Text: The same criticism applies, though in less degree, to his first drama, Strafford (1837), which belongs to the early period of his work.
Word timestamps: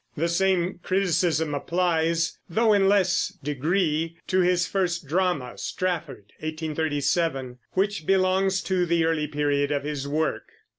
The 0.17 0.27
same 0.29 0.79
criticism 0.81 1.53
applies, 1.53 2.39
though 2.49 2.73
in 2.73 2.89
less 2.89 3.37
degree, 3.43 4.17
to 4.25 4.39
his 4.39 4.65
first 4.65 5.05
drama, 5.05 5.59
Strafford 5.59 6.33
(1837), 6.39 7.59
which 7.73 8.07
belongs 8.07 8.63
to 8.63 8.87
the 8.87 9.05
early 9.05 9.27
period 9.27 9.71
of 9.71 9.83
his 9.83 10.07
work. 10.07 10.47